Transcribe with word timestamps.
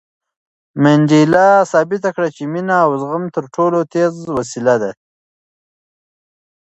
منډېلا 0.83 1.47
ثابته 1.71 2.09
کړه 2.15 2.27
چې 2.35 2.43
مینه 2.53 2.75
او 2.85 2.91
زغم 3.01 3.23
تر 3.35 3.43
ټولو 3.55 3.79
تېزه 3.91 4.29
وسله 4.37 4.75
ده. 4.81 4.91